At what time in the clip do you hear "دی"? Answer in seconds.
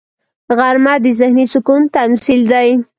2.51-2.69